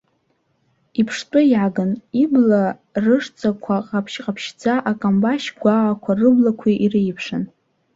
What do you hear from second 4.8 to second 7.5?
акамбашь гәаақәа рыблақәа иреиԥшын.